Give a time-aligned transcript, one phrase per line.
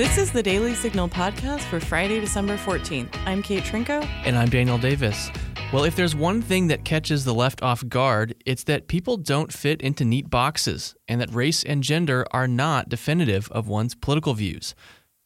[0.00, 3.14] This is the Daily Signal podcast for Friday, December 14th.
[3.26, 4.02] I'm Kate Trinko.
[4.24, 5.30] And I'm Daniel Davis.
[5.74, 9.52] Well, if there's one thing that catches the left off guard, it's that people don't
[9.52, 14.32] fit into neat boxes and that race and gender are not definitive of one's political
[14.32, 14.74] views.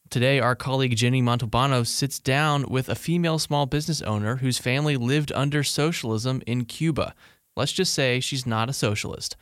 [0.09, 4.97] Today, our colleague Ginny Montalbano sits down with a female small business owner whose family
[4.97, 7.15] lived under socialism in Cuba.
[7.55, 9.37] Let's just say she's not a socialist.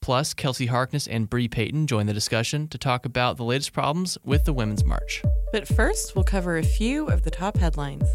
[0.00, 4.16] Plus, Kelsey Harkness and Bre Payton join the discussion to talk about the latest problems
[4.24, 5.22] with the Women's March.
[5.52, 8.08] But first, we'll cover a few of the top headlines.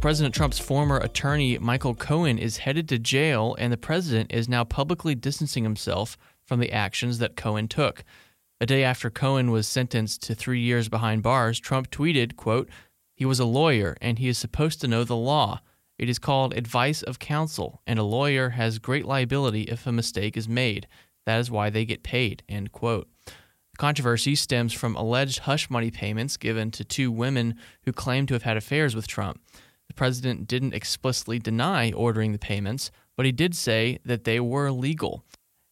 [0.00, 4.62] President Trump's former attorney, Michael Cohen, is headed to jail, and the president is now
[4.62, 8.04] publicly distancing himself from the actions that Cohen took.
[8.60, 12.68] A day after Cohen was sentenced to three years behind bars, Trump tweeted, quote,
[13.14, 15.60] He was a lawyer and he is supposed to know the law.
[15.98, 20.36] It is called advice of counsel, and a lawyer has great liability if a mistake
[20.36, 20.86] is made.
[21.26, 23.08] That is why they get paid, end quote.
[23.26, 28.34] The controversy stems from alleged hush money payments given to two women who claim to
[28.34, 29.40] have had affairs with Trump.
[29.88, 34.70] The president didn't explicitly deny ordering the payments, but he did say that they were
[34.70, 35.24] legal.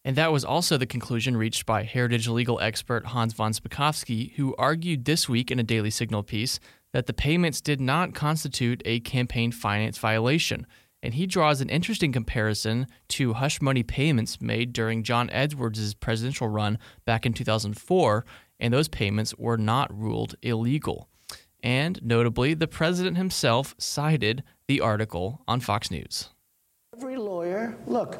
[0.03, 4.55] And that was also the conclusion reached by heritage legal expert Hans von Spakovsky, who
[4.57, 6.59] argued this week in a Daily Signal piece
[6.93, 10.65] that the payments did not constitute a campaign finance violation.
[11.03, 16.47] And he draws an interesting comparison to hush money payments made during John Edwards' presidential
[16.47, 18.25] run back in 2004,
[18.59, 21.07] and those payments were not ruled illegal.
[21.61, 26.29] And notably, the president himself cited the article on Fox News.
[26.95, 28.17] Every lawyer, look,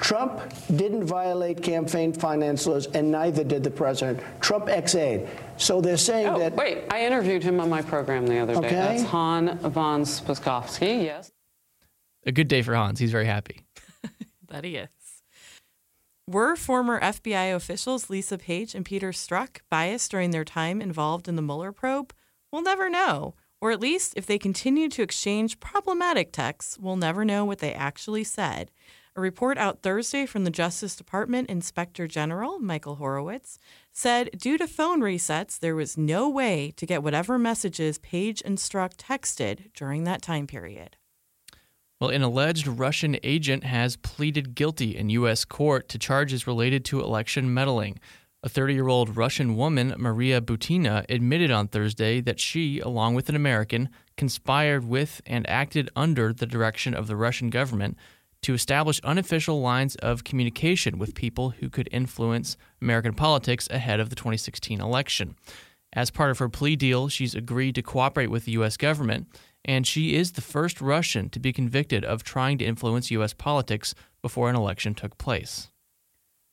[0.00, 4.20] Trump didn't violate campaign finance laws, and neither did the president.
[4.40, 5.28] Trump ex-aid.
[5.56, 6.54] So they're saying oh, that.
[6.54, 8.68] Wait, I interviewed him on my program the other okay.
[8.68, 8.74] day.
[8.74, 11.32] That's Hans von Spakovsky, yes.
[12.26, 12.98] A good day for Hans.
[12.98, 13.64] He's very happy.
[14.48, 14.88] that he is.
[16.26, 21.36] Were former FBI officials Lisa Page and Peter Strzok biased during their time involved in
[21.36, 22.12] the Mueller probe?
[22.52, 23.34] We'll never know.
[23.60, 27.72] Or at least, if they continue to exchange problematic texts, we'll never know what they
[27.72, 28.70] actually said.
[29.16, 33.58] A report out Thursday from the Justice Department Inspector General, Michael Horowitz,
[33.92, 38.58] said due to phone resets, there was no way to get whatever messages Page and
[38.58, 40.96] Strzok texted during that time period.
[42.00, 45.44] Well, an alleged Russian agent has pleaded guilty in U.S.
[45.44, 47.98] court to charges related to election meddling.
[48.44, 53.28] A 30 year old Russian woman, Maria Butina, admitted on Thursday that she, along with
[53.28, 57.96] an American, conspired with and acted under the direction of the Russian government
[58.42, 64.10] to establish unofficial lines of communication with people who could influence American politics ahead of
[64.10, 65.34] the 2016 election.
[65.92, 68.76] As part of her plea deal, she's agreed to cooperate with the U.S.
[68.76, 69.26] government
[69.64, 73.34] and she is the first Russian to be convicted of trying to influence U.S.
[73.34, 75.68] politics before an election took place.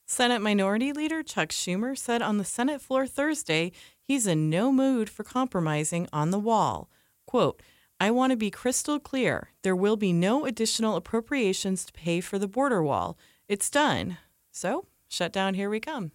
[0.05, 3.71] Senate Minority Leader Chuck Schumer said on the Senate floor Thursday
[4.01, 6.89] he's in no mood for compromising on the wall.
[7.25, 7.61] Quote,
[7.99, 9.51] I want to be crystal clear.
[9.61, 13.17] There will be no additional appropriations to pay for the border wall.
[13.47, 14.17] It's done.
[14.51, 16.11] So, shut down, here we come.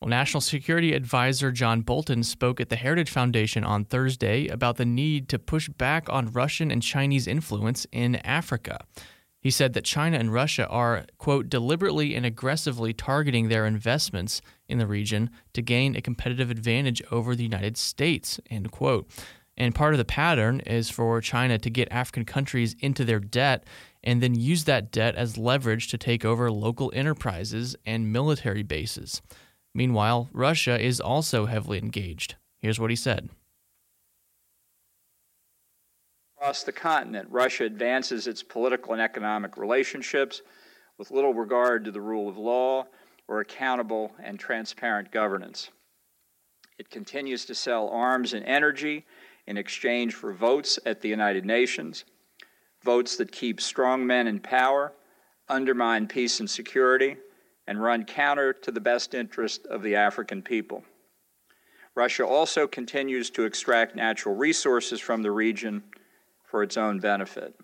[0.00, 4.84] Well, National Security Advisor John Bolton spoke at the Heritage Foundation on Thursday about the
[4.84, 8.84] need to push back on Russian and Chinese influence in Africa.
[9.40, 14.78] He said that China and Russia are, quote, deliberately and aggressively targeting their investments in
[14.78, 19.08] the region to gain a competitive advantage over the United States, end quote.
[19.56, 23.64] And part of the pattern is for China to get African countries into their debt
[24.02, 29.22] and then use that debt as leverage to take over local enterprises and military bases.
[29.74, 32.36] Meanwhile, Russia is also heavily engaged.
[32.60, 33.30] Here's what he said.
[36.36, 40.42] Across the continent, Russia advances its political and economic relationships
[40.98, 42.86] with little regard to the rule of law
[43.28, 45.70] or accountable and transparent governance.
[46.78, 49.06] It continues to sell arms and energy
[49.46, 52.04] in exchange for votes at the United Nations,
[52.82, 54.92] votes that keep strong men in power,
[55.48, 57.16] undermine peace and security,
[57.66, 60.84] and run counter to the best interest of the African people.
[61.94, 65.82] Russia also continues to extract natural resources from the region
[66.44, 67.54] for its own benefit.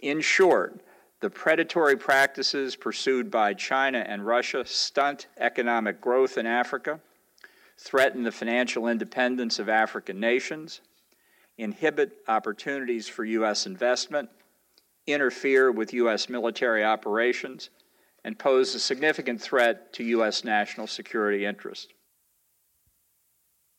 [0.00, 0.80] In short,
[1.20, 7.00] the predatory practices pursued by China and Russia stunt economic growth in Africa,
[7.78, 10.80] threaten the financial independence of African nations,
[11.58, 13.66] inhibit opportunities for U.S.
[13.66, 14.28] investment,
[15.06, 16.28] interfere with U.S.
[16.28, 17.70] military operations,
[18.24, 20.44] and pose a significant threat to U.S.
[20.44, 21.88] national security interests.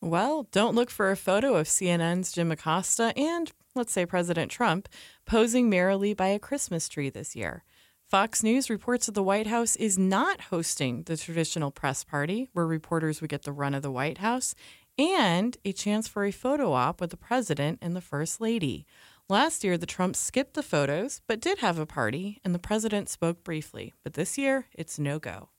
[0.01, 4.87] Well, don't look for a photo of CNN's Jim Acosta and, let's say, President Trump
[5.25, 7.63] posing merrily by a Christmas tree this year.
[8.07, 12.65] Fox News reports that the White House is not hosting the traditional press party where
[12.65, 14.55] reporters would get the run of the White House
[14.97, 18.85] and a chance for a photo op with the president and the first lady.
[19.29, 23.09] Last year, the Trumps skipped the photos, but did have a party, and the president
[23.09, 23.93] spoke briefly.
[24.03, 25.49] But this year, it's no go.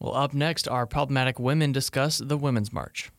[0.00, 3.10] Well, up next, our problematic women discuss the Women's March.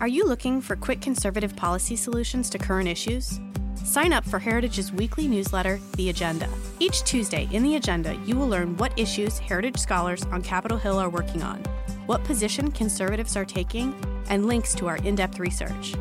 [0.00, 3.40] Are you looking for quick conservative policy solutions to current issues?
[3.84, 6.48] Sign up for Heritage's weekly newsletter, The Agenda.
[6.80, 10.98] Each Tuesday in The Agenda, you will learn what issues Heritage scholars on Capitol Hill
[10.98, 11.58] are working on,
[12.06, 13.94] what position conservatives are taking,
[14.30, 15.94] and links to our in depth research.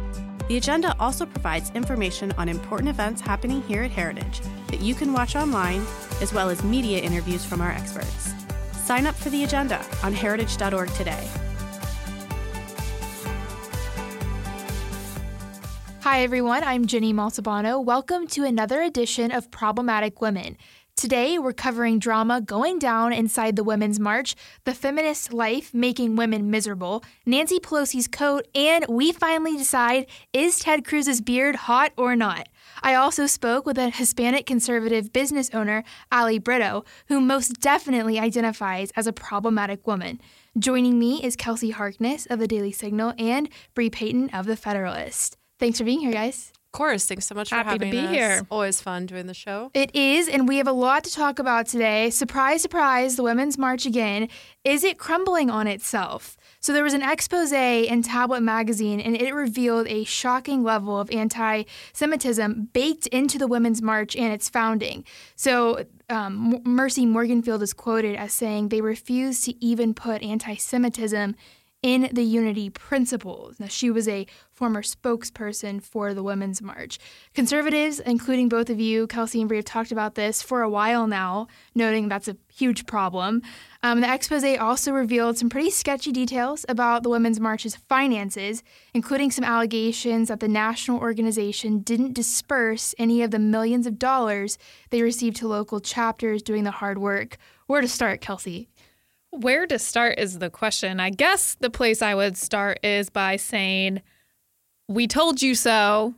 [0.48, 5.12] The Agenda also provides information on important events happening here at Heritage that you can
[5.12, 5.86] watch online,
[6.22, 8.34] as well as media interviews from our experts.
[8.72, 11.28] Sign up for The Agenda on heritage.org today.
[16.04, 16.66] Hi, everyone.
[16.66, 17.82] I'm Ginny Montalbano.
[17.82, 20.58] Welcome to another edition of Problematic Women.
[20.98, 24.36] Today, we're covering drama going down inside the Women's March,
[24.66, 30.84] the feminist life making women miserable, Nancy Pelosi's coat, and we finally decide is Ted
[30.84, 32.50] Cruz's beard hot or not?
[32.82, 38.92] I also spoke with a Hispanic conservative business owner, Ali Brito, who most definitely identifies
[38.98, 40.20] as a problematic woman.
[40.60, 45.38] Joining me is Kelsey Harkness of the Daily Signal and Bre Payton of the Federalist.
[45.60, 46.52] Thanks for being here, guys.
[46.74, 47.06] Of course.
[47.06, 48.10] Thanks so much Happy for having to be us.
[48.10, 48.48] here.
[48.50, 49.70] Always fun doing the show.
[49.76, 52.10] It is, and we have a lot to talk about today.
[52.10, 54.28] Surprise, surprise, the Women's March again.
[54.64, 56.36] Is it crumbling on itself?
[56.62, 61.12] So, there was an expose in Tablet magazine, and it revealed a shocking level of
[61.12, 65.06] anti Semitism baked into the Women's March and its founding.
[65.36, 71.36] So, um, Mercy Morganfield is quoted as saying they refuse to even put anti Semitism
[71.84, 73.60] in the unity principles.
[73.60, 76.98] Now, she was a former spokesperson for the Women's March.
[77.34, 81.08] Conservatives, including both of you, Kelsey and Bre, have talked about this for a while
[81.08, 83.42] now, noting that's a huge problem.
[83.82, 88.64] Um, the expose also revealed some pretty sketchy details about the Women's March's finances,
[88.94, 94.58] including some allegations that the national organization didn't disperse any of the millions of dollars
[94.90, 97.36] they received to local chapters doing the hard work.
[97.68, 98.70] Where to start, Kelsey?
[99.40, 101.00] Where to start is the question.
[101.00, 104.02] I guess the place I would start is by saying,
[104.88, 106.14] We told you so.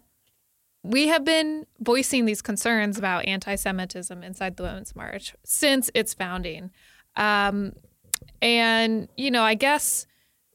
[0.84, 6.14] We have been voicing these concerns about anti Semitism inside the Women's March since its
[6.14, 6.72] founding.
[7.16, 7.72] Um,
[8.42, 10.06] and, you know, I guess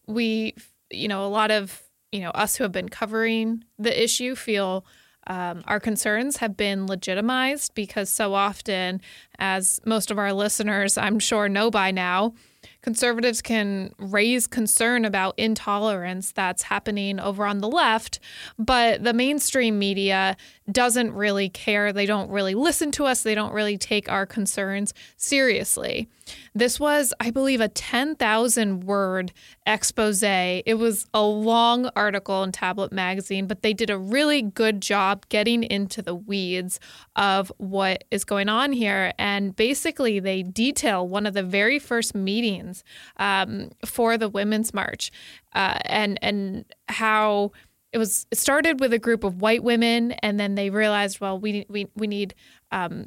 [0.06, 0.54] we,
[0.90, 1.82] you know, a lot of,
[2.12, 4.84] you know, us who have been covering the issue feel
[5.26, 9.00] um, our concerns have been legitimized because so often,
[9.40, 12.34] as most of our listeners, I'm sure, know by now,
[12.82, 18.20] conservatives can raise concern about intolerance that's happening over on the left,
[18.58, 20.36] but the mainstream media
[20.70, 21.92] doesn't really care.
[21.92, 23.22] They don't really listen to us.
[23.22, 26.08] They don't really take our concerns seriously.
[26.54, 29.32] This was, I believe, a 10,000 word
[29.66, 30.22] expose.
[30.22, 35.28] It was a long article in Tablet Magazine, but they did a really good job
[35.28, 36.78] getting into the weeds
[37.16, 39.12] of what is going on here.
[39.18, 42.84] And basically, they detail one of the very first meetings
[43.16, 45.10] um, for the Women's March.
[45.54, 47.52] Uh, and, and how
[47.92, 51.36] it was it started with a group of white women and then they realized well
[51.40, 52.36] we we we need
[52.70, 53.06] um,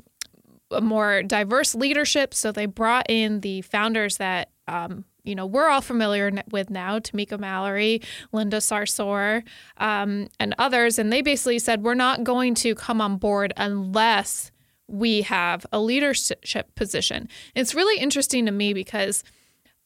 [0.73, 2.33] a more diverse leadership.
[2.33, 6.99] So they brought in the founders that um, you know we're all familiar with now
[6.99, 8.01] tamika mallory
[8.31, 9.43] linda sarsour
[9.77, 10.99] um, and others.
[10.99, 14.51] And they basically said we're not going to come on board unless
[14.87, 19.23] we have a leadership position it's really interesting to me because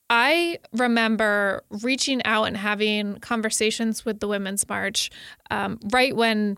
[0.10, 5.10] I remember reaching out and having conversations with the Women's March
[5.52, 6.58] um, right when,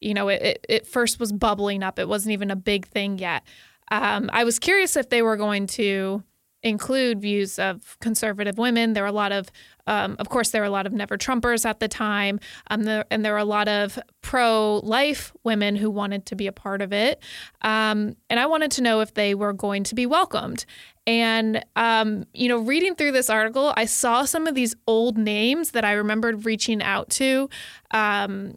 [0.00, 1.98] you know, it, it, first was bubbling up.
[1.98, 3.42] It wasn't even a big thing yet.
[3.90, 6.22] Um, I was curious if they were going to
[6.62, 8.92] include views of conservative women.
[8.92, 9.50] There were a lot of,
[9.86, 13.24] um, of course, there were a lot of never Trumpers at the time, um, and
[13.24, 16.92] there were a lot of pro life women who wanted to be a part of
[16.92, 17.22] it.
[17.62, 20.64] Um, and I wanted to know if they were going to be welcomed.
[21.06, 25.70] And, um, you know, reading through this article, I saw some of these old names
[25.70, 27.48] that I remembered reaching out to
[27.92, 28.54] um,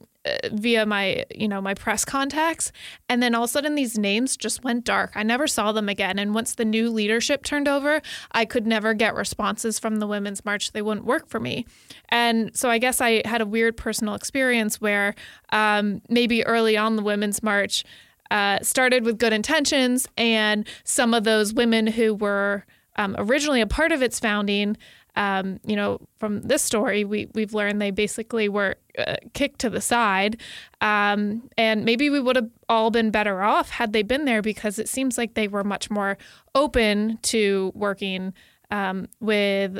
[0.51, 2.72] via my, you know, my press contacts.
[3.10, 5.12] And then all of a sudden these names just went dark.
[5.16, 6.20] I never saw them again.
[6.20, 8.01] And once the new leadership turned over,
[8.32, 10.72] I could never get responses from the Women's March.
[10.72, 11.66] They wouldn't work for me.
[12.10, 15.16] And so I guess I had a weird personal experience where
[15.51, 17.84] um, maybe early on the Women's March,
[18.30, 23.68] uh, started with good intentions, and some of those women who were um, originally a
[23.68, 24.78] part of its founding,
[25.15, 29.70] um, you know, from this story, we we've learned they basically were uh, kicked to
[29.70, 30.39] the side.
[30.80, 34.80] Um, and maybe we would have all been better off had they been there because
[34.80, 36.18] it seems like they were much more
[36.56, 38.34] open to working
[38.72, 39.80] um, with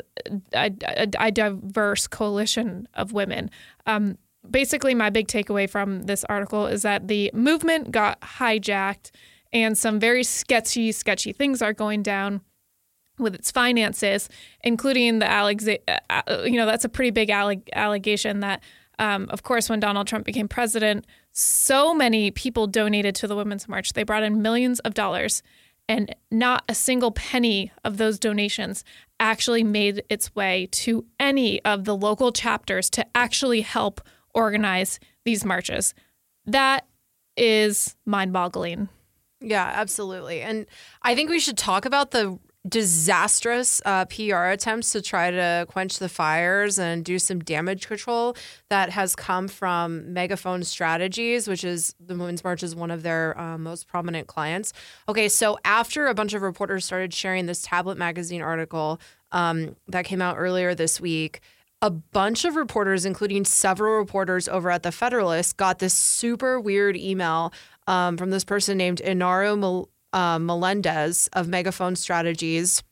[0.52, 3.50] a, a, a, diverse coalition of women.
[3.86, 9.10] Um, basically, my big takeaway from this article is that the movement got hijacked
[9.50, 12.42] and some very sketchy, sketchy things are going down
[13.18, 14.28] with its finances,
[14.62, 15.76] including the Alex, uh,
[16.10, 18.62] uh, you know, that's a pretty big alleg- allegation that,
[18.98, 23.68] um, of course, when Donald Trump became president, so many people donated to the Women's
[23.68, 23.92] March.
[23.92, 25.42] They brought in millions of dollars,
[25.88, 28.84] and not a single penny of those donations
[29.18, 34.00] actually made its way to any of the local chapters to actually help
[34.34, 35.94] organize these marches.
[36.46, 36.86] That
[37.36, 38.88] is mind boggling.
[39.40, 40.40] Yeah, absolutely.
[40.40, 40.66] And
[41.02, 42.38] I think we should talk about the
[42.68, 48.36] disastrous uh, PR attempts to try to quench the fires and do some damage control
[48.68, 53.38] that has come from Megaphone Strategies, which is the Women's March is one of their
[53.38, 54.72] uh, most prominent clients.
[55.08, 59.00] Okay, so after a bunch of reporters started sharing this Tablet Magazine article
[59.32, 61.40] um, that came out earlier this week,
[61.80, 66.96] a bunch of reporters, including several reporters over at the Federalist, got this super weird
[66.96, 67.52] email
[67.88, 69.58] um, from this person named Inaro
[70.12, 72.82] uh, Melendez of Megaphone Strategies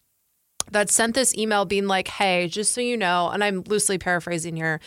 [0.71, 4.57] that sent this email being like, hey, just so you know, and I'm loosely paraphrasing
[4.57, 4.81] here.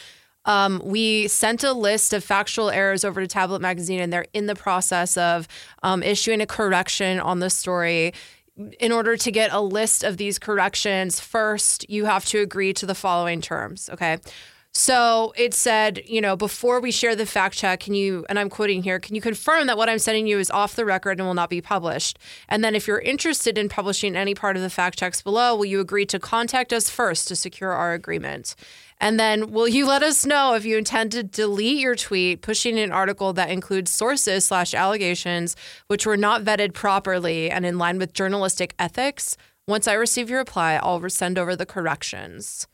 [0.45, 4.47] Um, we sent a list of factual errors over to Tablet Magazine, and they're in
[4.47, 5.47] the process of
[5.83, 8.13] um, issuing a correction on the story.
[8.79, 12.85] In order to get a list of these corrections, first, you have to agree to
[12.85, 13.89] the following terms.
[13.91, 14.19] Okay.
[14.75, 18.49] So it said, you know, before we share the fact check, can you, and I'm
[18.49, 21.27] quoting here, can you confirm that what I'm sending you is off the record and
[21.27, 22.17] will not be published?
[22.49, 25.65] And then if you're interested in publishing any part of the fact checks below, will
[25.65, 28.55] you agree to contact us first to secure our agreement?
[28.99, 32.79] And then will you let us know if you intend to delete your tweet, pushing
[32.79, 37.99] an article that includes sources slash allegations which were not vetted properly and in line
[37.99, 39.37] with journalistic ethics?
[39.67, 42.65] Once I receive your reply, I'll send over the corrections.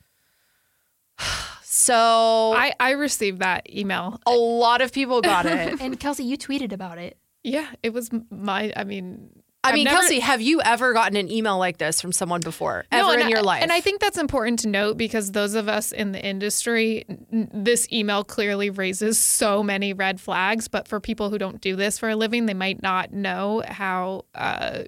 [1.72, 4.20] So I, I received that email.
[4.26, 5.80] A lot of people got it.
[5.82, 7.20] and Kelsey, you tweeted about it.
[7.44, 8.74] Yeah, it was my.
[8.76, 9.30] I mean,
[9.64, 12.86] I mean, never, Kelsey, have you ever gotten an email like this from someone before,
[12.92, 13.62] no, ever in I, your life?
[13.62, 17.88] And I think that's important to note because those of us in the industry, this
[17.92, 20.68] email clearly raises so many red flags.
[20.68, 24.26] But for people who don't do this for a living, they might not know how
[24.34, 24.86] uh,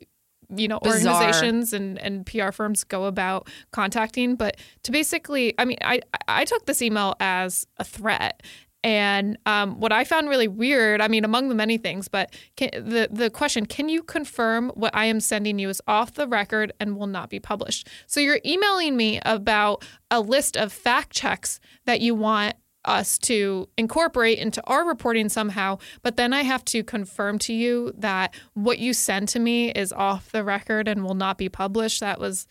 [0.55, 1.15] you know Bizarre.
[1.15, 4.36] organizations and and PR firms go about contacting.
[4.36, 8.43] But to basically, I mean, I I took this email as a threat.
[8.84, 12.72] And um, what I found really weird, I mean, among the many things, but can,
[12.74, 16.72] the the question: Can you confirm what I am sending you is off the record
[16.79, 17.88] and will not be published?
[18.08, 23.69] So you're emailing me about a list of fact checks that you want us to
[23.77, 28.79] incorporate into our reporting somehow, but then I have to confirm to you that what
[28.79, 32.00] you send to me is off the record and will not be published.
[32.00, 32.47] That was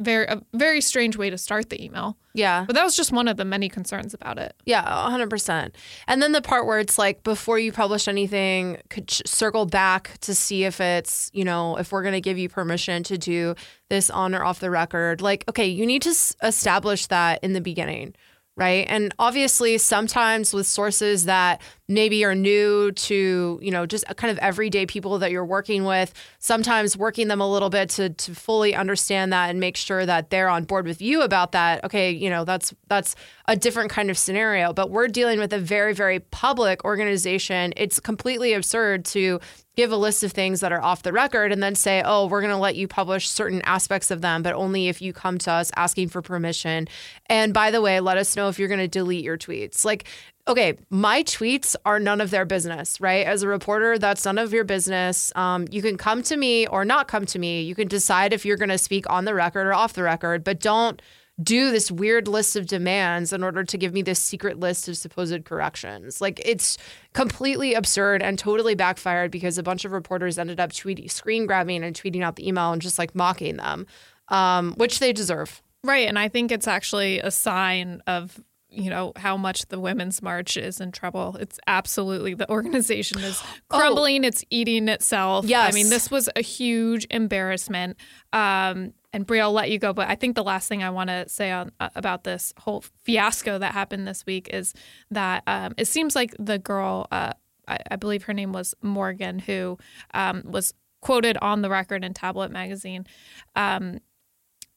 [0.00, 2.16] very a very strange way to start the email.
[2.34, 2.64] Yeah.
[2.66, 4.54] But that was just one of the many concerns about it.
[4.64, 5.70] Yeah, 100%.
[6.08, 10.34] And then the part where it's like before you publish anything, could circle back to
[10.34, 13.54] see if it's, you know, if we're going to give you permission to do
[13.88, 15.20] this on or off the record.
[15.20, 18.14] Like, okay, you need to s- establish that in the beginning
[18.56, 18.86] right?
[18.88, 24.38] And obviously, sometimes with sources that maybe are new to, you know, just kind of
[24.38, 28.74] everyday people that you're working with, sometimes working them a little bit to to fully
[28.74, 31.84] understand that and make sure that they're on board with you about that.
[31.84, 33.14] Okay, you know, that's that's
[33.46, 37.74] a different kind of scenario, but we're dealing with a very very public organization.
[37.76, 39.40] It's completely absurd to
[39.76, 42.40] give a list of things that are off the record and then say, oh, we're
[42.40, 45.50] going to let you publish certain aspects of them, but only if you come to
[45.50, 46.86] us asking for permission.
[47.26, 49.84] And by the way, let us know if you're going to delete your tweets.
[49.84, 50.04] Like,
[50.46, 53.26] okay, my tweets are none of their business, right?
[53.26, 55.32] As a reporter, that's none of your business.
[55.36, 57.62] Um, you can come to me or not come to me.
[57.62, 60.44] You can decide if you're going to speak on the record or off the record,
[60.44, 61.00] but don't
[61.42, 64.96] do this weird list of demands in order to give me this secret list of
[64.96, 66.20] supposed corrections.
[66.20, 66.78] Like it's
[67.12, 71.82] completely absurd and totally backfired because a bunch of reporters ended up tweeting, screen grabbing
[71.82, 73.86] and tweeting out the email and just like mocking them,
[74.28, 75.60] um, which they deserve.
[75.82, 76.08] Right.
[76.08, 78.40] And I think it's actually a sign of
[78.74, 83.42] you know how much the women's march is in trouble it's absolutely the organization is
[83.70, 83.78] oh.
[83.78, 84.28] crumbling oh.
[84.28, 85.72] it's eating itself yes.
[85.72, 87.96] i mean this was a huge embarrassment
[88.32, 91.08] um, and Bre, I'll let you go, but I think the last thing I want
[91.08, 94.74] to say on, uh, about this whole fiasco that happened this week is
[95.12, 97.32] that um, it seems like the girl, uh,
[97.68, 99.78] I, I, believe her name was Morgan, who
[100.14, 103.06] um, was quoted on the record in Tablet magazine.
[103.54, 104.00] Um,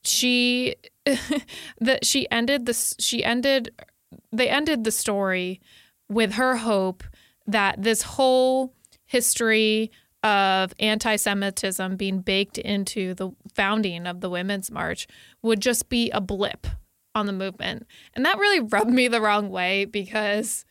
[0.08, 0.76] she
[1.80, 2.96] that she ended this.
[3.00, 3.72] She ended.
[4.32, 5.62] They ended the story
[6.10, 7.04] with her hope
[7.46, 8.74] that this whole
[9.06, 9.92] history
[10.24, 15.08] of anti Semitism being baked into the founding of the Women's March
[15.42, 16.68] would just be a blip
[17.16, 17.88] on the movement.
[18.14, 20.66] And that really rubbed me the wrong way because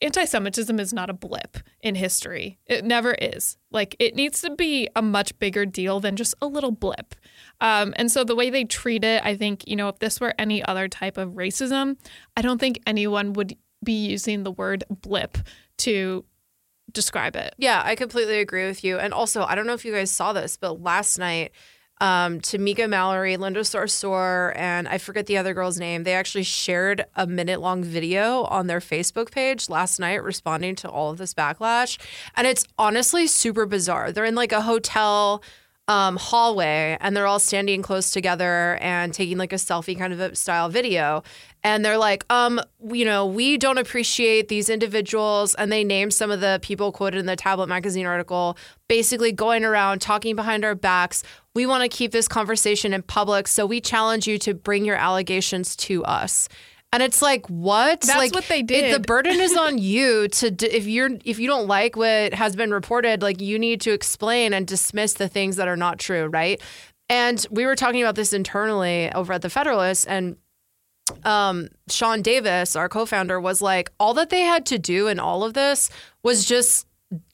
[0.00, 2.58] anti Semitism is not a blip in history.
[2.66, 3.56] It never is.
[3.70, 7.14] Like, it needs to be a much bigger deal than just a little blip.
[7.60, 10.34] Um, and so, the way they treat it, I think, you know, if this were
[10.38, 11.96] any other type of racism,
[12.36, 15.38] I don't think anyone would be using the word blip
[15.78, 16.24] to
[16.92, 17.54] describe it.
[17.58, 18.98] Yeah, I completely agree with you.
[18.98, 21.52] And also, I don't know if you guys saw this, but last night,
[22.00, 26.04] um, Tamika Mallory, Linda Sarsour, and I forget the other girl's name.
[26.04, 30.90] They actually shared a minute long video on their Facebook page last night responding to
[30.90, 31.98] all of this backlash.
[32.36, 34.12] And it's honestly super bizarre.
[34.12, 35.42] They're in like a hotel
[35.88, 40.20] um, hallway and they're all standing close together and taking like a selfie kind of
[40.20, 41.22] a style video.
[41.62, 42.60] And they're like, um,
[42.92, 45.54] you know, we don't appreciate these individuals.
[45.54, 48.56] And they name some of the people quoted in the Tablet magazine article,
[48.88, 51.22] basically going around talking behind our backs.
[51.54, 53.48] We want to keep this conversation in public.
[53.48, 56.48] So we challenge you to bring your allegations to us.
[56.92, 58.00] And it's like, what?
[58.02, 58.94] That's like, what they it- did.
[58.94, 62.56] the burden is on you to d- if you're if you don't like what has
[62.56, 66.26] been reported, like you need to explain and dismiss the things that are not true,
[66.26, 66.60] right?
[67.08, 70.36] And we were talking about this internally over at the Federalist, and
[71.24, 75.44] um, Sean Davis, our co-founder, was like, all that they had to do in all
[75.44, 75.88] of this
[76.24, 76.84] was just,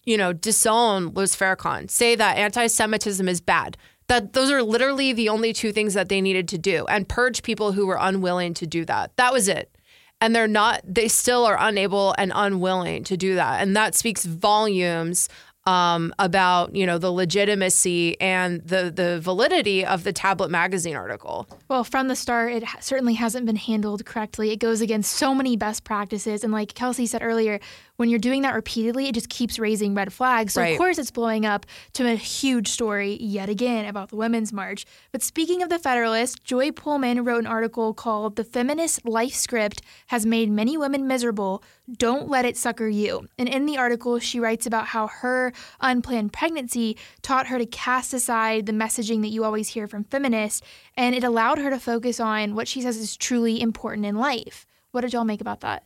[0.05, 3.79] you know, disown Louis Farrakhan, say that anti-Semitism is bad.
[4.13, 7.43] That those are literally the only two things that they needed to do, and purge
[7.43, 9.17] people who were unwilling to do that.
[9.17, 9.75] That was it.
[10.21, 10.83] And they're not.
[10.85, 15.31] They still are unable and unwilling to do that, and that speaks volumes
[15.65, 21.47] um, about you know the legitimacy and the the validity of the Tablet magazine article.
[21.69, 24.51] Well, from the start, it certainly hasn't been handled correctly.
[24.51, 26.45] It goes against so many best practices.
[26.45, 27.61] And like Kelsey said earlier,
[28.03, 30.55] when you're doing that repeatedly, it just keeps raising red flags.
[30.55, 30.73] So, Right.
[30.73, 34.85] of course, it's blowing up to a huge story yet again about the Women's March.
[35.13, 39.83] But speaking of the Federalist, Joy Pullmann wrote an article called The Feminist Life Script
[40.09, 41.63] Has Made Many Women Miserable.
[41.97, 43.29] Don't Let It Sucker You.
[43.39, 48.13] And in the article, she writes about how her unplanned pregnancy taught her to cast
[48.13, 50.61] aside the messaging that you always hear from feminists,
[50.97, 54.67] and it allowed her to focus on what she says is truly important in life.
[54.91, 55.85] What did y'all make about that?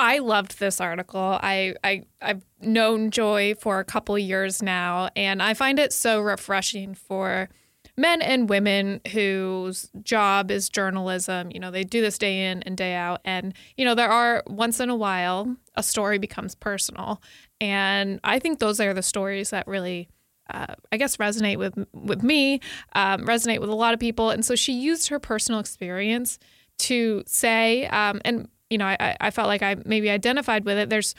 [0.00, 1.38] I loved this article.
[1.42, 6.22] I, I I've known Joy for a couple years now, and I find it so
[6.22, 7.50] refreshing for
[7.98, 11.50] men and women whose job is journalism.
[11.50, 14.42] You know, they do this day in and day out, and you know there are
[14.46, 17.20] once in a while a story becomes personal,
[17.60, 20.08] and I think those are the stories that really.
[20.52, 22.58] Uh, I guess resonate with with me,
[22.94, 26.40] um, resonate with a lot of people, and so she used her personal experience
[26.78, 30.88] to say, um, and you know, I, I felt like I maybe identified with it.
[30.88, 31.14] There's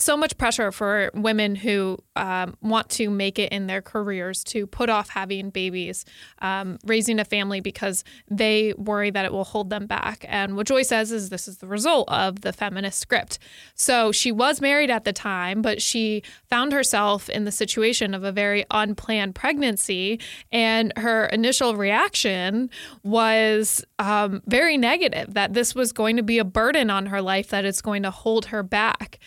[0.00, 4.66] so much pressure for women who um, want to make it in their careers to
[4.66, 6.04] put off having babies,
[6.40, 10.24] um, raising a family because they worry that it will hold them back.
[10.28, 13.38] And what Joy says is this is the result of the feminist script.
[13.74, 18.24] So she was married at the time, but she found herself in the situation of
[18.24, 20.20] a very unplanned pregnancy.
[20.52, 22.70] And her initial reaction
[23.02, 27.48] was um, very negative that this was going to be a burden on her life,
[27.48, 29.18] that it's going to hold her back.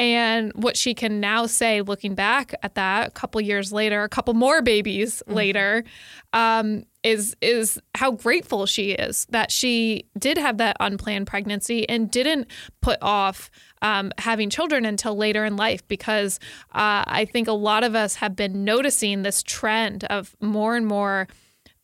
[0.00, 4.08] And what she can now say, looking back at that a couple years later, a
[4.08, 5.84] couple more babies later,
[6.32, 12.10] um, is is how grateful she is that she did have that unplanned pregnancy and
[12.10, 12.46] didn't
[12.80, 13.50] put off
[13.82, 15.86] um, having children until later in life.
[15.86, 16.40] Because
[16.72, 20.86] uh, I think a lot of us have been noticing this trend of more and
[20.86, 21.28] more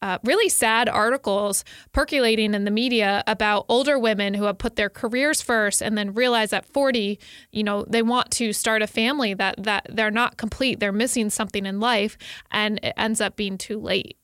[0.06, 4.90] uh, really sad articles percolating in the media about older women who have put their
[4.90, 7.18] careers first and then realize at 40
[7.50, 11.30] you know they want to start a family that that they're not complete they're missing
[11.30, 12.16] something in life
[12.50, 14.16] and it ends up being too late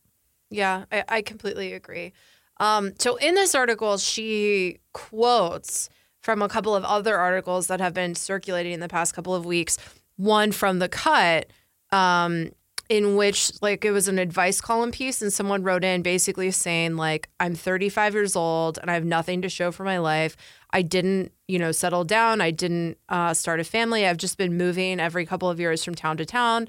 [0.52, 2.12] Yeah, I, I completely agree.
[2.60, 5.88] Um, so in this article, she quotes
[6.20, 9.46] from a couple of other articles that have been circulating in the past couple of
[9.46, 9.78] weeks.
[10.16, 11.46] One from the cut,
[11.90, 12.50] um,
[12.92, 16.96] in which like it was an advice column piece, and someone wrote in basically saying
[16.96, 20.36] like, "I'm 35 years old and I have nothing to show for my life.
[20.74, 22.42] I didn't, you know, settle down.
[22.42, 24.06] I didn't uh, start a family.
[24.06, 26.68] I've just been moving every couple of years from town to town."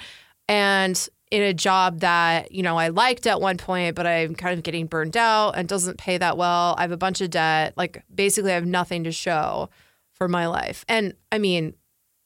[0.49, 4.55] and in a job that you know I liked at one point, but I'm kind
[4.55, 6.75] of getting burned out and doesn't pay that well.
[6.77, 7.73] I have a bunch of debt.
[7.75, 9.69] Like basically, I have nothing to show
[10.13, 10.85] for my life.
[10.87, 11.73] And I mean,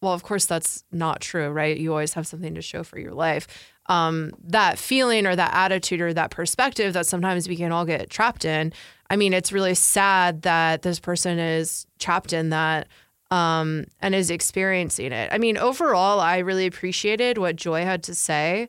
[0.02, 1.78] well, of course, that's not true, right?
[1.78, 3.48] You always have something to show for your life.
[3.90, 8.10] Um, that feeling or that attitude or that perspective that sometimes we can all get
[8.10, 8.74] trapped in.
[9.10, 12.90] I mean, it's really sad that this person is trapped in that
[13.32, 15.30] um, and is experiencing it.
[15.32, 18.68] I mean, overall, I really appreciated what Joy had to say.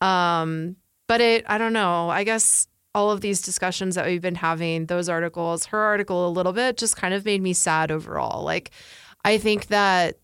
[0.00, 4.36] Um, but it, I don't know, I guess all of these discussions that we've been
[4.36, 8.42] having, those articles, her article a little bit just kind of made me sad overall.
[8.44, 8.70] Like,
[9.24, 10.18] I think that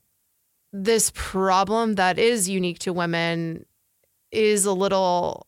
[0.72, 3.66] this problem that is unique to women
[4.33, 5.47] is a little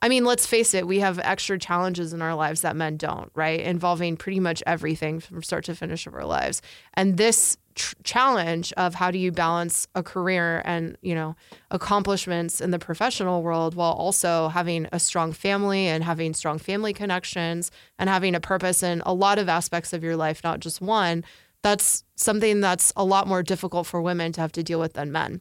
[0.00, 3.30] I mean, let's face it, we have extra challenges in our lives that men don't,
[3.34, 3.60] right?
[3.60, 6.62] Involving pretty much everything from start to finish of our lives.
[6.94, 11.34] And this tr- challenge of how do you balance a career and, you know,
[11.72, 16.92] accomplishments in the professional world while also having a strong family and having strong family
[16.92, 20.80] connections and having a purpose in a lot of aspects of your life, not just
[20.80, 21.24] one,
[21.62, 25.10] that's something that's a lot more difficult for women to have to deal with than
[25.10, 25.40] men.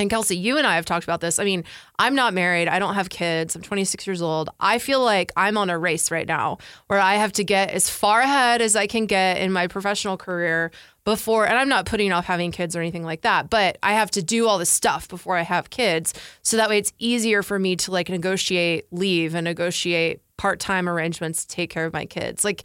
[0.00, 1.38] And Kelsey, you and I have talked about this.
[1.38, 1.62] I mean,
[1.98, 2.68] I'm not married.
[2.68, 3.54] I don't have kids.
[3.54, 4.48] I'm 26 years old.
[4.58, 7.90] I feel like I'm on a race right now where I have to get as
[7.90, 10.70] far ahead as I can get in my professional career
[11.04, 14.10] before, and I'm not putting off having kids or anything like that, but I have
[14.12, 16.14] to do all this stuff before I have kids.
[16.40, 20.88] So that way it's easier for me to like negotiate leave and negotiate part time
[20.88, 22.42] arrangements to take care of my kids.
[22.42, 22.62] Like,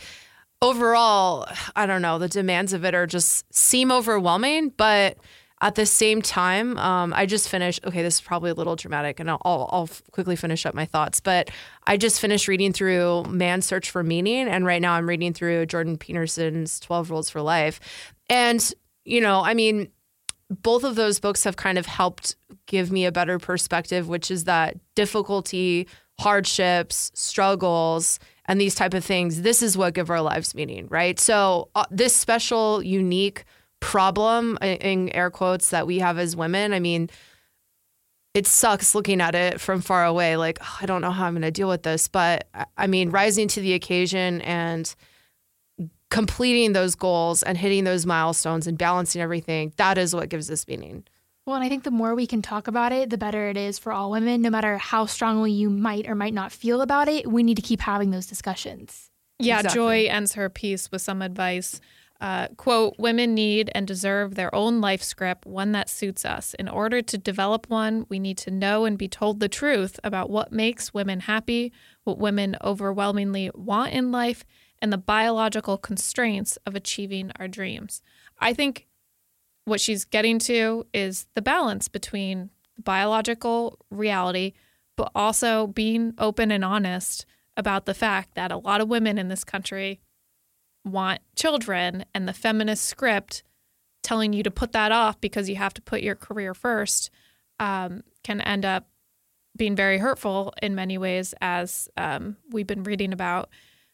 [0.62, 5.17] overall, I don't know, the demands of it are just seem overwhelming, but
[5.65, 7.80] at the same time, um, I just finished.
[7.84, 11.19] Okay, this is probably a little dramatic, and I'll, I'll, quickly finish up my thoughts.
[11.19, 11.49] But
[11.88, 15.65] I just finished reading through Man's Search for Meaning, and right now I'm reading through
[15.65, 17.80] Jordan Peterson's Twelve Rules for Life.
[18.30, 18.71] And
[19.06, 19.89] you know, I mean,
[20.51, 22.36] both of those books have kind of helped
[22.67, 25.88] give me a better perspective, which is that difficulty,
[26.19, 29.41] hardships, struggles, and these type of things.
[29.41, 31.19] This is what give our lives meaning, right?
[31.19, 33.45] So uh, this special, unique
[33.80, 36.74] problem in air quotes that we have as women.
[36.74, 37.10] I mean,
[38.34, 40.36] it sucks looking at it from far away.
[40.38, 42.08] Like, oh, I don't know how I'm going to deal with this.
[42.08, 44.94] But I mean, rising to the occasion and
[46.12, 50.68] completing those goals and hitting those milestones and balancing everything, that is what gives us
[50.68, 51.06] meaning.
[51.46, 53.78] Well, and I think the more we can talk about it, the better it is
[53.78, 57.28] for all women, no matter how strongly you might or might not feel about it.
[57.28, 59.12] We need to keep having those discussions.
[59.38, 59.76] Yeah, exactly.
[59.76, 61.80] Joy ends her piece with some advice
[62.21, 66.54] uh, quote, women need and deserve their own life script, one that suits us.
[66.56, 70.30] In order to develop one, we need to know and be told the truth about
[70.30, 71.73] what makes women happy,
[72.04, 74.45] what women overwhelmingly want in life,
[74.82, 78.01] and the biological constraints of achieving our dreams.
[78.39, 78.88] I think
[79.65, 84.54] what she's getting to is the balance between biological reality,
[84.95, 87.25] but also being open and honest
[87.58, 89.99] about the fact that a lot of women in this country
[90.86, 93.43] want children and the feminist script
[94.04, 97.10] telling you to put that off because you have to put your career first
[97.60, 98.88] um, can end up
[99.58, 103.50] being very hurtful in many ways, as um, we've been reading about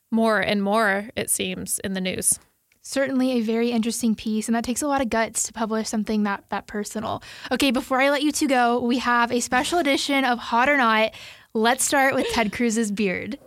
[0.10, 2.40] more and more, it seems, in the news.
[2.82, 6.24] Certainly a very interesting piece, and that takes a lot of guts to publish something
[6.24, 7.22] that that personal.
[7.52, 10.78] Okay, before I let you two go, we have a special edition of Hot or
[10.78, 11.12] Not.
[11.54, 13.38] Let's start with Ted Cruz's beard.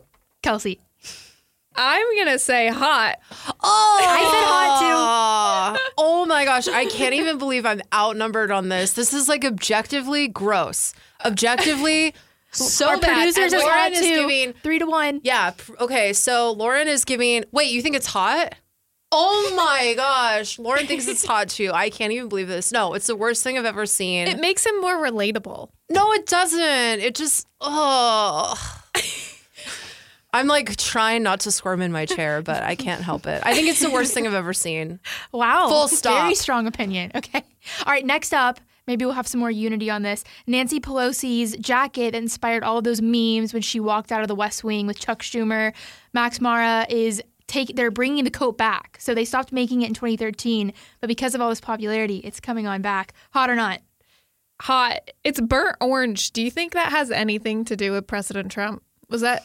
[0.42, 0.80] Kelsey.
[1.76, 3.16] I'm gonna say hot.
[3.62, 5.78] Oh, I said hot too.
[5.86, 5.90] Oh.
[5.98, 8.92] oh my gosh, I can't even believe I'm outnumbered on this.
[8.92, 10.92] This is like objectively gross.
[11.24, 12.14] Objectively.
[12.52, 13.14] So Our bad.
[13.16, 15.20] producers And are Lauren is giving Three to one.
[15.24, 15.52] yeah.
[15.80, 17.44] Okay, so Lauren is giving.
[17.50, 18.54] Wait, you think it's hot?
[19.16, 21.70] Oh my gosh, Lauren thinks it's hot too.
[21.72, 22.70] I can't even believe this.
[22.72, 24.26] No, it's the worst thing I've ever seen.
[24.28, 25.70] It makes him more relatable.
[25.90, 26.60] no, it doesn't.
[27.00, 28.54] It just oh.
[30.34, 33.40] I'm like trying not to squirm in my chair, but I can't help it.
[33.46, 34.98] I think it's the worst thing I've ever seen.
[35.32, 35.68] Wow.
[35.68, 36.22] Full stop.
[36.22, 37.12] Very strong opinion.
[37.16, 37.42] Okay.
[37.86, 38.04] All right.
[38.04, 40.24] Next up, maybe we'll have some more unity on this.
[40.46, 44.34] Nancy Pelosi's jacket that inspired all of those memes when she walked out of the
[44.34, 45.72] West Wing with Chuck Schumer.
[46.12, 47.76] Max Mara is take.
[47.76, 48.96] They're bringing the coat back.
[49.00, 52.66] So they stopped making it in 2013, but because of all this popularity, it's coming
[52.66, 53.14] on back.
[53.32, 53.80] Hot or not?
[54.62, 54.98] Hot.
[55.22, 56.32] It's burnt orange.
[56.32, 58.82] Do you think that has anything to do with President Trump?
[59.08, 59.44] Was that?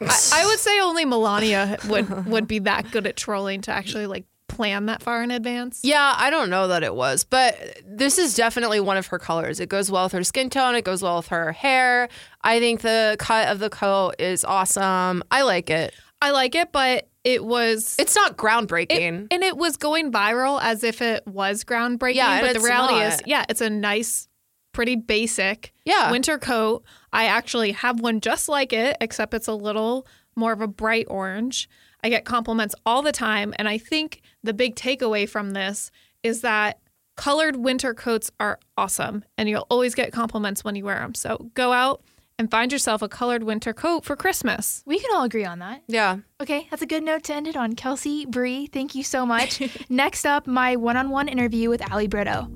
[0.00, 4.06] I, I would say only Melania would would be that good at trolling to actually
[4.06, 5.80] like plan that far in advance.
[5.82, 9.60] Yeah, I don't know that it was, but this is definitely one of her colors.
[9.60, 12.08] It goes well with her skin tone, it goes well with her hair.
[12.42, 15.22] I think the cut of the coat is awesome.
[15.30, 15.94] I like it.
[16.20, 19.24] I like it, but it was It's not groundbreaking.
[19.24, 22.16] It, and it was going viral as if it was groundbreaking.
[22.16, 23.12] Yeah, but the reality not.
[23.14, 24.28] is, yeah, it's a nice,
[24.72, 26.10] pretty basic Yeah.
[26.10, 26.84] winter coat.
[27.12, 30.06] I actually have one just like it, except it's a little
[30.36, 31.68] more of a bright orange.
[32.02, 33.52] I get compliments all the time.
[33.58, 35.90] And I think the big takeaway from this
[36.22, 36.78] is that
[37.16, 41.14] colored winter coats are awesome and you'll always get compliments when you wear them.
[41.14, 42.02] So go out
[42.38, 44.82] and find yourself a colored winter coat for Christmas.
[44.86, 45.82] We can all agree on that.
[45.88, 46.18] Yeah.
[46.40, 47.74] Okay, that's a good note to end it on.
[47.74, 49.60] Kelsey, Bre, thank you so much.
[49.90, 52.48] Next up, my one on one interview with Ali Brito.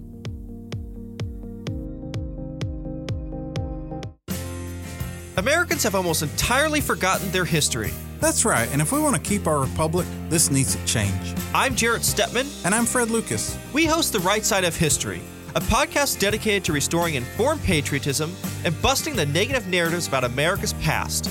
[5.37, 7.91] Americans have almost entirely forgotten their history.
[8.21, 11.35] That's right, and if we want to keep our republic, this needs to change.
[11.53, 12.47] I'm Jarrett Stepman.
[12.65, 13.59] And I'm Fred Lucas.
[13.73, 15.21] We host The Right Side of History,
[15.57, 18.33] a podcast dedicated to restoring informed patriotism
[18.65, 21.29] and busting the negative narratives about America's past.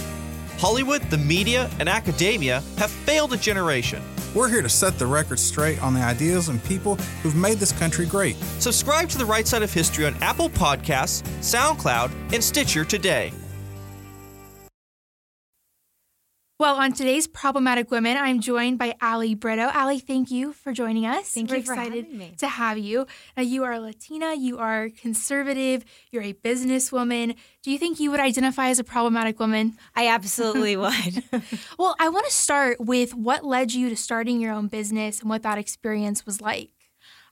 [0.57, 4.03] Hollywood, the media, and academia have failed a generation.
[4.35, 7.71] We're here to set the record straight on the ideas and people who've made this
[7.71, 8.35] country great.
[8.59, 13.31] Subscribe to The Right Side of History on Apple Podcasts, SoundCloud, and Stitcher today.
[16.63, 19.69] Well, on today's Problematic Women, I'm joined by Ali Brito.
[19.75, 21.31] Ali, thank you for joining us.
[21.31, 22.35] Thank We're you for excited having me.
[22.37, 23.05] to have you.
[23.35, 27.35] Now, you are Latina, you are conservative, you're a businesswoman.
[27.63, 29.77] Do you think you would identify as a problematic woman?
[29.93, 31.25] I absolutely would.
[31.77, 35.29] well, I want to start with what led you to starting your own business and
[35.29, 36.71] what that experience was like.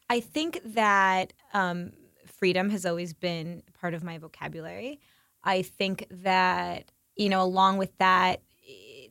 [0.10, 1.94] I think that um,
[2.26, 5.00] freedom has always been part of my vocabulary.
[5.42, 8.42] I think that, you know, along with that,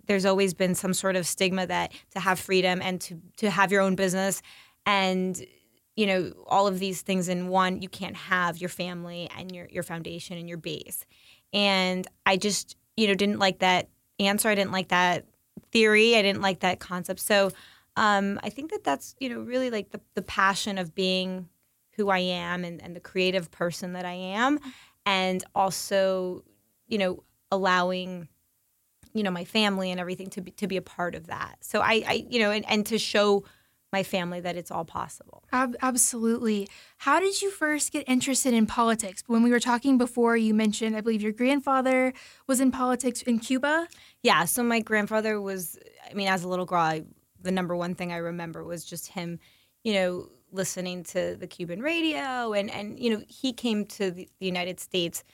[0.06, 3.72] there's always been some sort of stigma that to have freedom and to to have
[3.72, 4.42] your own business
[4.86, 5.44] and
[5.96, 9.68] you know all of these things in one you can't have your family and your
[9.70, 11.04] your foundation and your base.
[11.52, 14.48] And i just you know didn't like that answer.
[14.48, 15.26] I didn't like that
[15.72, 16.16] theory.
[16.16, 17.20] I didn't like that concept.
[17.20, 17.50] So
[17.96, 21.48] um, i think that that's you know really like the, the passion of being
[21.96, 24.58] who i am and, and the creative person that i am.
[25.06, 26.44] And also
[26.86, 28.28] you know allowing
[29.12, 31.56] you know my family and everything to be to be a part of that.
[31.60, 33.44] So i, I you know and, and to show
[33.92, 35.42] my family that it's all possible.
[35.50, 36.68] Ab- absolutely.
[36.98, 39.24] How did you first get interested in politics?
[39.26, 42.12] When we were talking before you mentioned i believe your grandfather
[42.46, 43.88] was in politics in cuba?
[44.22, 45.78] Yeah so my grandfather was
[46.10, 47.02] i mean as a little girl I,
[47.42, 49.38] the number one thing i remember was just him
[49.82, 54.28] you know listening to the cuban radio and and you know he came to the,
[54.40, 55.24] the united states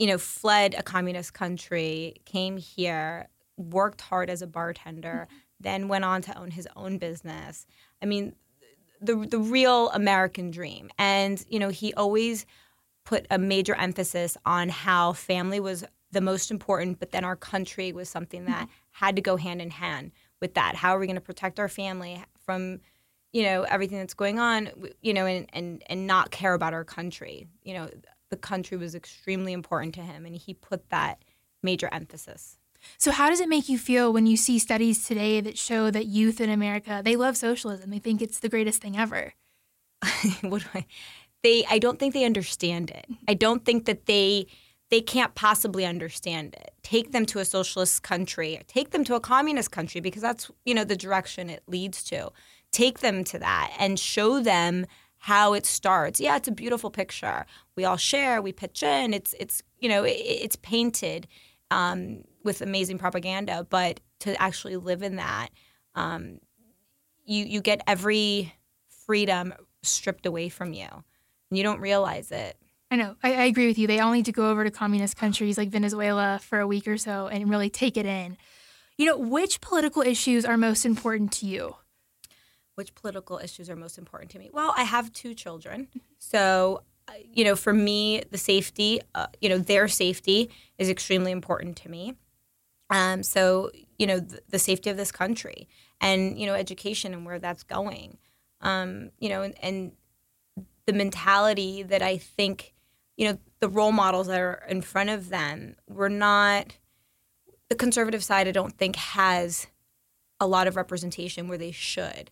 [0.00, 5.36] you know, fled a communist country, came here, worked hard as a bartender, mm-hmm.
[5.60, 7.66] then went on to own his own business.
[8.02, 8.34] I mean,
[9.02, 10.88] the the real American dream.
[10.98, 12.46] And you know, he always
[13.04, 17.92] put a major emphasis on how family was the most important, but then our country
[17.92, 19.04] was something that mm-hmm.
[19.04, 20.76] had to go hand in hand with that.
[20.76, 22.80] How are we going to protect our family from
[23.32, 24.70] you know everything that's going on
[25.02, 27.88] you know and and and not care about our country you know
[28.30, 31.22] the country was extremely important to him, and he put that
[31.62, 32.56] major emphasis.
[32.96, 36.06] So, how does it make you feel when you see studies today that show that
[36.06, 37.90] youth in America they love socialism?
[37.90, 39.34] They think it's the greatest thing ever.
[40.40, 40.86] what do I?
[41.42, 43.06] They, I don't think they understand it.
[43.26, 44.46] I don't think that they
[44.90, 46.72] they can't possibly understand it.
[46.82, 50.74] Take them to a socialist country, take them to a communist country because that's, you
[50.74, 52.32] know, the direction it leads to.
[52.72, 54.86] Take them to that and show them
[55.20, 56.18] how it starts.
[56.18, 57.44] Yeah, it's a beautiful picture.
[57.76, 59.14] We all share, we pitch in.
[59.14, 61.28] It's it's you know it, it's painted
[61.70, 65.50] um, with amazing propaganda, but to actually live in that,
[65.94, 66.40] um,
[67.26, 68.52] you you get every
[69.06, 69.52] freedom
[69.82, 72.56] stripped away from you, and you don't realize it.
[72.90, 73.14] I know.
[73.22, 73.86] I, I agree with you.
[73.86, 76.96] They all need to go over to communist countries like Venezuela for a week or
[76.96, 78.38] so and really take it in.
[78.96, 81.76] You know, which political issues are most important to you?
[82.80, 84.48] Which political issues are most important to me?
[84.50, 85.88] Well, I have two children.
[86.18, 91.30] So, uh, you know, for me, the safety, uh, you know, their safety is extremely
[91.30, 92.14] important to me.
[92.88, 95.68] Um, so, you know, the, the, safety of this country
[96.00, 98.16] and, you know, education and where that's going.
[98.62, 99.92] Um, you know, and, and
[100.86, 102.72] the mentality that I think,
[103.18, 106.78] you know, the role models that are in front of them were not,
[107.68, 109.66] the conservative side, I don't think has
[110.40, 112.30] a lot of representation where they should.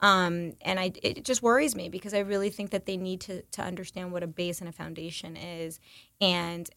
[0.00, 3.42] Um, and I, it just worries me because I really think that they need to,
[3.42, 5.80] to understand what a base and a foundation is.
[6.20, 6.68] And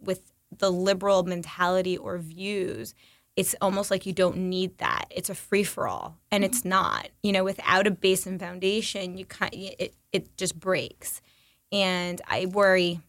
[0.00, 2.94] with the liberal mentality or views,
[3.38, 5.04] it's almost like you don't need that.
[5.10, 6.50] It's a free for all, and mm-hmm.
[6.50, 7.08] it's not.
[7.22, 11.22] You know, without a base and foundation, you kind it it just breaks.
[11.70, 13.00] And I worry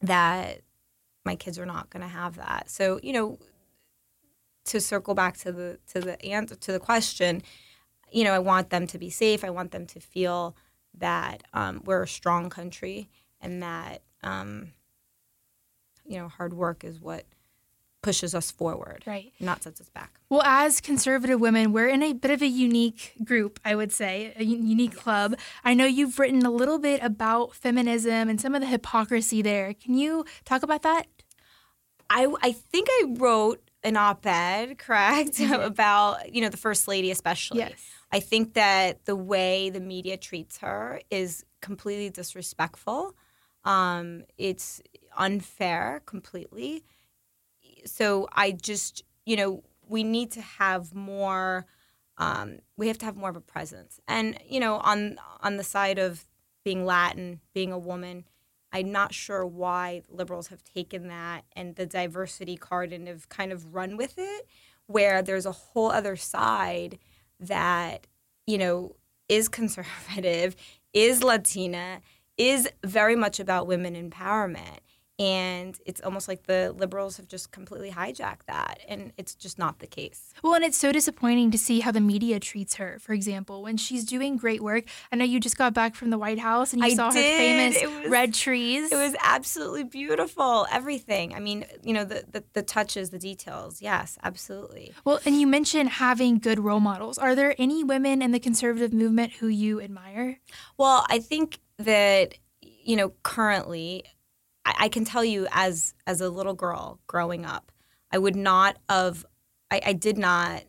[0.00, 0.60] that
[1.24, 2.70] my kids are not going to have that.
[2.70, 3.38] So you know,
[4.66, 7.42] to circle back to the to the answer to the question,
[8.12, 9.44] you know, I want them to be safe.
[9.44, 10.56] I want them to feel
[10.98, 13.08] that um, we're a strong country
[13.40, 14.72] and that, um,
[16.06, 17.24] you know, hard work is what
[18.02, 19.32] pushes us forward, Right.
[19.38, 20.18] Not sets us back.
[20.28, 24.34] Well, as conservative women, we're in a bit of a unique group, I would say,
[24.36, 25.36] a unique club.
[25.64, 29.72] I know you've written a little bit about feminism and some of the hypocrisy there.
[29.74, 31.06] Can you talk about that?
[32.10, 37.58] I I think I wrote an op-ed, correct, about you know the first lady especially.
[37.60, 37.80] Yes.
[38.12, 43.14] I think that the way the media treats her is completely disrespectful.
[43.64, 44.82] Um, it's
[45.16, 46.84] unfair completely.
[47.84, 51.66] So I just you know we need to have more.
[52.18, 55.64] Um, we have to have more of a presence, and you know on on the
[55.64, 56.24] side of
[56.64, 58.24] being Latin, being a woman.
[58.74, 63.52] I'm not sure why liberals have taken that and the diversity card and have kind
[63.52, 64.46] of run with it,
[64.86, 66.98] where there's a whole other side
[67.42, 68.06] that,
[68.46, 68.96] you know,
[69.28, 70.56] is conservative,
[70.92, 72.00] is Latina,
[72.36, 74.78] is very much about women empowerment.
[75.18, 78.80] And it's almost like the liberals have just completely hijacked that.
[78.88, 80.32] And it's just not the case.
[80.42, 83.76] Well, and it's so disappointing to see how the media treats her, for example, when
[83.76, 84.84] she's doing great work.
[85.12, 87.18] I know you just got back from the White House and you I saw did.
[87.18, 88.90] her famous was- red trees.
[88.90, 90.66] It was absolutely beautiful.
[90.72, 91.34] Everything.
[91.34, 93.82] I mean, you know, the, the, the touches, the details.
[93.82, 94.92] Yes, absolutely.
[95.04, 97.18] Well, and you mentioned having good role models.
[97.18, 100.40] Are there any women in the conservative movement who you admire?
[100.78, 104.04] Well, I think that you know currently,
[104.64, 107.72] I, I can tell you as as a little girl growing up,
[108.10, 109.24] I would not have,
[109.70, 110.64] I, I did not,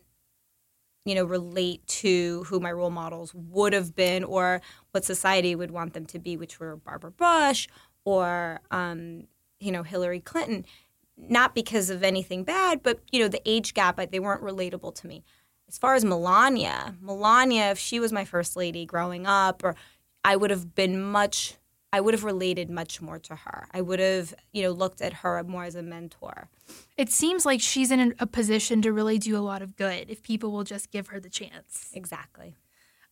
[1.04, 5.70] you know, relate to who my role models would have been or what society would
[5.70, 7.68] want them to be, which were Barbara Bush
[8.04, 9.24] or um,
[9.60, 10.64] you know Hillary Clinton.
[11.16, 15.06] Not because of anything bad, but you know the age gap, they weren't relatable to
[15.06, 15.24] me.
[15.68, 19.76] As far as Melania, Melania, if she was my first lady growing up, or
[20.24, 21.54] I would have been much
[21.94, 23.68] I would have related much more to her.
[23.72, 26.48] I would have, you know, looked at her more as a mentor.
[26.96, 30.20] It seems like she's in a position to really do a lot of good if
[30.20, 31.92] people will just give her the chance.
[31.94, 32.56] Exactly.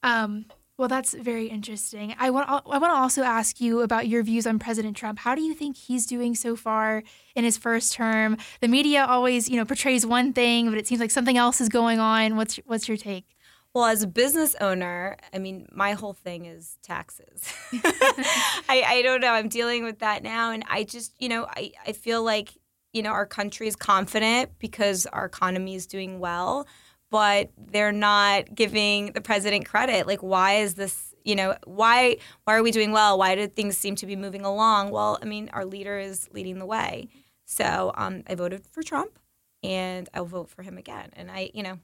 [0.02, 2.16] Um, well, that's very interesting.
[2.18, 5.20] I want I want to also ask you about your views on President Trump.
[5.20, 7.04] How do you think he's doing so far
[7.36, 8.36] in his first term?
[8.60, 11.68] The media always, you know, portrays one thing, but it seems like something else is
[11.68, 12.34] going on.
[12.34, 13.26] What's what's your take?
[13.74, 17.42] Well, as a business owner, I mean, my whole thing is taxes.
[17.72, 19.32] I, I don't know.
[19.32, 20.50] I'm dealing with that now.
[20.50, 22.50] And I just, you know, I, I feel like,
[22.92, 26.66] you know, our country is confident because our economy is doing well,
[27.10, 30.06] but they're not giving the president credit.
[30.06, 33.16] Like, why is this, you know, why why are we doing well?
[33.16, 34.90] Why do things seem to be moving along?
[34.90, 37.08] Well, I mean, our leader is leading the way.
[37.46, 39.18] So um, I voted for Trump
[39.62, 41.10] and I'll vote for him again.
[41.14, 41.78] And I, you know,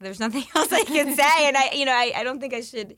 [0.00, 1.46] there's nothing else I can say.
[1.46, 2.96] And I, you know, I, I don't think I should,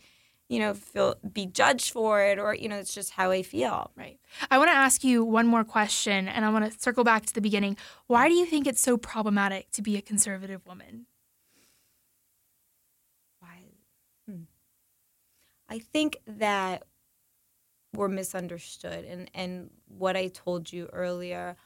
[0.49, 3.91] you know, feel be judged for it or, you know, it's just how I feel.
[3.97, 4.19] Right.
[4.51, 7.35] I want to ask you one more question, and I want to circle back to
[7.35, 7.77] the beginning.
[8.07, 11.07] Why do you think it's so problematic to be a conservative woman?
[13.41, 13.59] Why?
[14.29, 14.43] Hmm.
[15.69, 16.85] I think that
[17.93, 19.05] we're misunderstood.
[19.05, 21.57] And, and what I told you earlier,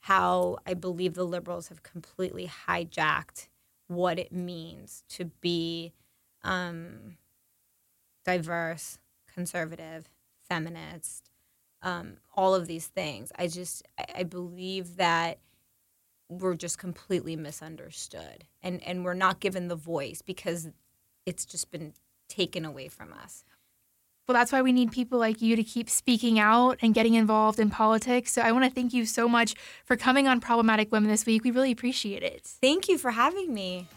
[0.00, 3.48] how I believe the liberals have completely hijacked
[3.88, 5.92] what it means to be
[6.44, 7.16] um,
[8.24, 8.98] diverse,
[9.32, 10.08] conservative,
[10.48, 11.30] feminist,
[11.82, 13.32] um, all of these things.
[13.36, 15.38] I just, I, believe that
[16.28, 20.68] we're just completely misunderstood and, and we're not given the voice because
[21.24, 21.94] it's just been
[22.28, 23.44] taken away from us.
[24.28, 27.58] Well, that's why we need people like you to keep speaking out and getting involved
[27.58, 28.30] in politics.
[28.30, 29.54] So I want to thank you so much
[29.86, 31.44] for coming on Problematic Women this week.
[31.44, 32.42] We really appreciate it.
[32.44, 33.88] Thank you for having me.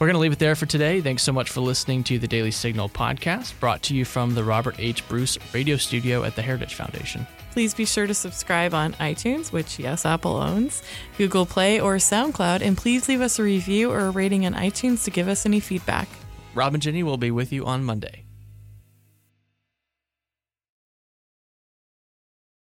[0.00, 1.00] We're going to leave it there for today.
[1.00, 4.42] Thanks so much for listening to the Daily Signal podcast, brought to you from the
[4.42, 5.06] Robert H.
[5.06, 7.24] Bruce radio studio at the Heritage Foundation.
[7.52, 10.82] Please be sure to subscribe on iTunes, which, yes, Apple owns,
[11.16, 15.04] Google Play, or SoundCloud, and please leave us a review or a rating on iTunes
[15.04, 16.08] to give us any feedback.
[16.56, 18.24] Rob and Ginny will be with you on Monday.